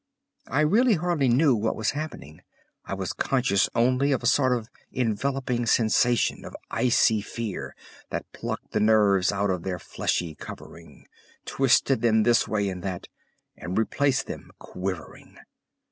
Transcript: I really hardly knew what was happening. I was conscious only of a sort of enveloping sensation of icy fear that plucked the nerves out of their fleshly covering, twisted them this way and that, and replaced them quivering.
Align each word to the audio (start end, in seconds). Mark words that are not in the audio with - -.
I 0.47 0.61
really 0.61 0.95
hardly 0.95 1.27
knew 1.29 1.55
what 1.55 1.75
was 1.75 1.91
happening. 1.91 2.41
I 2.85 2.95
was 2.95 3.13
conscious 3.13 3.69
only 3.75 4.11
of 4.13 4.23
a 4.23 4.25
sort 4.25 4.51
of 4.51 4.67
enveloping 4.91 5.67
sensation 5.67 6.43
of 6.43 6.55
icy 6.71 7.21
fear 7.21 7.75
that 8.09 8.25
plucked 8.33 8.71
the 8.71 8.79
nerves 8.79 9.31
out 9.31 9.51
of 9.51 9.61
their 9.61 9.77
fleshly 9.77 10.33
covering, 10.33 11.05
twisted 11.45 12.01
them 12.01 12.23
this 12.23 12.47
way 12.47 12.67
and 12.67 12.81
that, 12.81 13.09
and 13.55 13.77
replaced 13.77 14.25
them 14.25 14.49
quivering. 14.57 15.37